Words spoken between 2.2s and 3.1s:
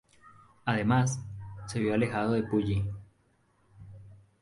de Puyi.